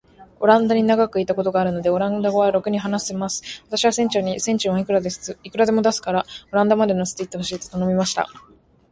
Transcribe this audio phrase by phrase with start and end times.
[0.39, 3.43] オランダに長らくいたことがあるので、オランダ語はらくに話せます。
[3.67, 8.27] 私は船長に、船賃はいくらでも出すから、オランダまで乗せて行ってほしいと頼みました。